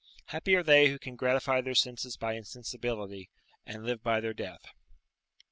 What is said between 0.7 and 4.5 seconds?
who can gratify their senses by insensibility, and live by their